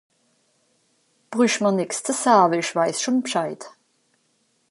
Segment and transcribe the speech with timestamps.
[1.35, 3.61] Brüch mer nix ze saje, isch weiss scho B'scheid!